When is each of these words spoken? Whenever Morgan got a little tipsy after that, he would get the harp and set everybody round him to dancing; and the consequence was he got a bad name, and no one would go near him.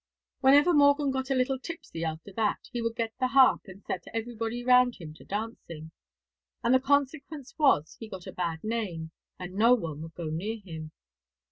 Whenever 0.39 0.73
Morgan 0.73 1.11
got 1.11 1.29
a 1.29 1.35
little 1.35 1.59
tipsy 1.59 2.03
after 2.03 2.33
that, 2.33 2.61
he 2.71 2.81
would 2.81 2.95
get 2.95 3.13
the 3.19 3.27
harp 3.27 3.61
and 3.67 3.85
set 3.85 4.03
everybody 4.15 4.63
round 4.65 4.95
him 4.95 5.13
to 5.13 5.23
dancing; 5.23 5.91
and 6.63 6.73
the 6.73 6.79
consequence 6.79 7.53
was 7.59 7.97
he 7.99 8.09
got 8.09 8.25
a 8.25 8.31
bad 8.33 8.63
name, 8.63 9.11
and 9.37 9.53
no 9.53 9.75
one 9.75 10.01
would 10.01 10.15
go 10.15 10.31
near 10.31 10.57
him. 10.59 10.91